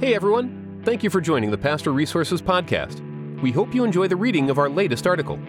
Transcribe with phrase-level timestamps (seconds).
[0.00, 3.00] Hey everyone, thank you for joining the Pastor Resources Podcast.
[3.40, 5.40] We hope you enjoy the reading of our latest article.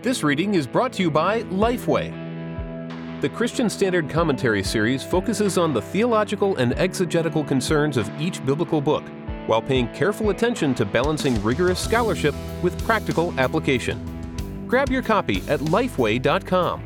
[0.00, 3.20] This reading is brought to you by Lifeway.
[3.20, 8.80] The Christian Standard Commentary series focuses on the theological and exegetical concerns of each biblical
[8.80, 9.04] book,
[9.44, 14.64] while paying careful attention to balancing rigorous scholarship with practical application.
[14.68, 16.82] Grab your copy at lifeway.com.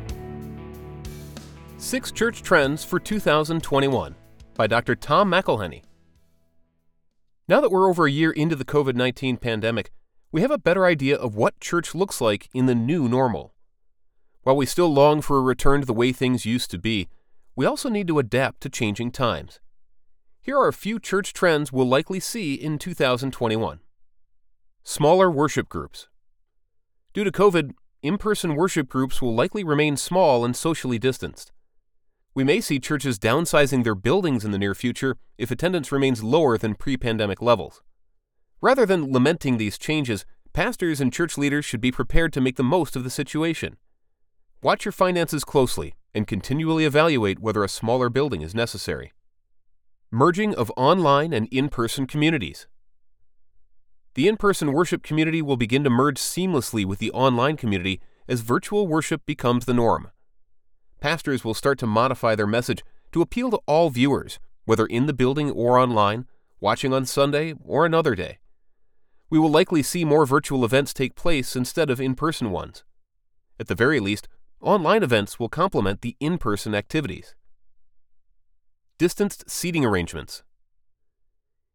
[1.77, 4.13] Six Church Trends for 2021
[4.55, 4.97] by Dr.
[4.97, 5.84] Tom McElhenney.
[7.47, 9.91] Now that we're over a year into the COVID 19 pandemic,
[10.31, 13.53] we have a better idea of what church looks like in the new normal.
[14.41, 17.07] While we still long for a return to the way things used to be,
[17.55, 19.59] we also need to adapt to changing times.
[20.41, 23.79] Here are a few church trends we'll likely see in 2021.
[24.83, 26.07] Smaller worship groups.
[27.13, 31.51] Due to COVID, in person worship groups will likely remain small and socially distanced.
[32.35, 36.57] We may see churches downsizing their buildings in the near future if attendance remains lower
[36.57, 37.81] than pre pandemic levels.
[38.59, 42.63] Rather than lamenting these changes, pastors and church leaders should be prepared to make the
[42.63, 43.77] most of the situation.
[44.61, 49.13] Watch your finances closely and continually evaluate whether a smaller building is necessary.
[50.11, 52.67] Merging of online and in person communities.
[54.15, 58.41] The in person worship community will begin to merge seamlessly with the online community as
[58.41, 60.09] virtual worship becomes the norm
[61.05, 65.13] pastors will start to modify their message to appeal to all viewers, whether in the
[65.13, 66.25] building or online,
[66.59, 68.39] watching on Sunday or another day.
[69.29, 72.83] We will likely see more virtual events take place instead of in person ones.
[73.59, 74.27] At the very least,
[74.59, 77.35] online events will complement the in person activities.
[78.97, 80.41] Distanced seating arrangements.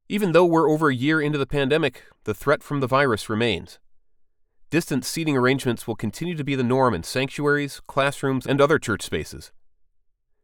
[0.08, 3.78] Even though we're over a year into the pandemic, the threat from the virus remains.
[4.70, 9.02] Distant seating arrangements will continue to be the norm in sanctuaries, classrooms, and other church
[9.02, 9.50] spaces.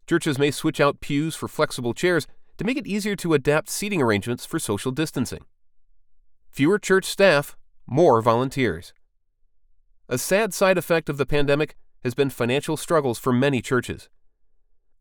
[0.09, 2.27] Churches may switch out pews for flexible chairs
[2.59, 5.45] to make it easier to adapt seating arrangements for social distancing.
[6.51, 8.93] Fewer church staff, more volunteers.
[10.09, 14.09] A sad side effect of the pandemic has been financial struggles for many churches.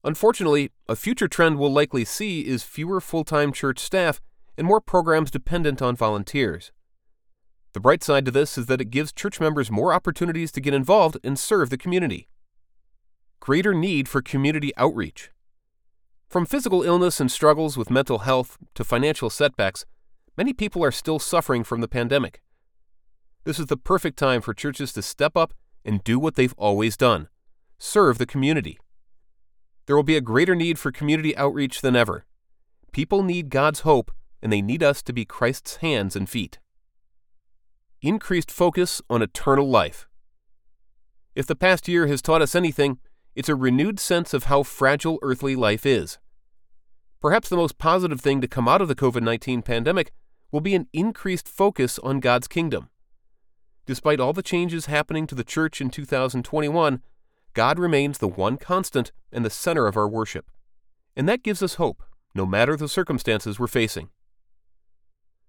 [0.03, 4.21] Unfortunately, a future trend we'll likely see is fewer full time church staff
[4.55, 6.71] and more programs dependent on volunteers.
[7.75, 10.73] The bright side to this is that it gives church members more opportunities to get
[10.73, 12.29] involved and serve the community.
[13.41, 15.29] Greater need for community outreach.
[16.29, 19.85] From physical illness and struggles with mental health to financial setbacks,
[20.37, 22.41] many people are still suffering from the pandemic.
[23.43, 25.53] This is the perfect time for churches to step up
[25.83, 27.27] and do what they've always done
[27.77, 28.79] serve the community.
[29.85, 32.25] There will be a greater need for community outreach than ever.
[32.93, 34.11] People need God's hope,
[34.41, 36.57] and they need us to be Christ's hands and feet
[38.01, 40.07] increased focus on eternal life.
[41.35, 42.99] If the past year has taught us anything,
[43.35, 46.17] it's a renewed sense of how fragile earthly life is.
[47.21, 50.11] Perhaps the most positive thing to come out of the COVID 19 pandemic
[50.51, 52.89] will be an increased focus on God's kingdom.
[53.85, 57.01] Despite all the changes happening to the church in 2021,
[57.53, 60.49] God remains the one constant and the center of our worship.
[61.15, 62.03] And that gives us hope,
[62.33, 64.09] no matter the circumstances we're facing.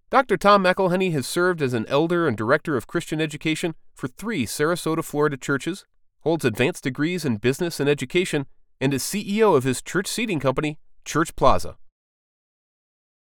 [0.08, 0.36] Dr.
[0.36, 5.02] Tom McElhenney has served as an elder and director of Christian education for three Sarasota,
[5.02, 5.84] Florida churches,
[6.20, 8.46] holds advanced degrees in business and education,
[8.80, 11.76] and is CEO of his church seating company, Church Plaza.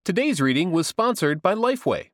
[0.05, 2.09] Today's reading was sponsored by Lifeway.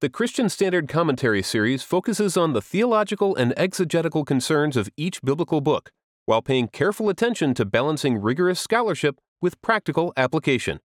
[0.00, 5.60] The Christian Standard Commentary series focuses on the theological and exegetical concerns of each biblical
[5.60, 5.92] book,
[6.26, 10.80] while paying careful attention to balancing rigorous scholarship with practical application.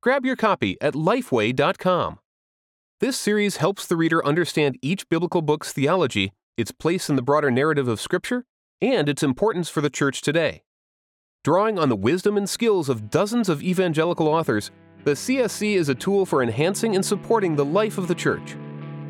[0.00, 2.18] Grab your copy at lifeway.com.
[3.02, 7.50] This series helps the reader understand each biblical book's theology, its place in the broader
[7.50, 8.44] narrative of Scripture,
[8.80, 10.62] and its importance for the church today.
[11.42, 14.70] Drawing on the wisdom and skills of dozens of evangelical authors,
[15.02, 18.56] the CSC is a tool for enhancing and supporting the life of the church.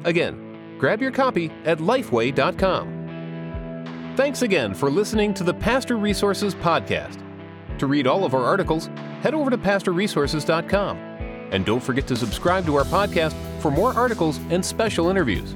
[0.04, 4.14] Again, grab your copy at lifeway.com.
[4.16, 7.22] Thanks again for listening to the Pastor Resources Podcast.
[7.78, 8.86] To read all of our articles,
[9.20, 11.11] head over to pastorresources.com.
[11.52, 15.54] And don't forget to subscribe to our podcast for more articles and special interviews.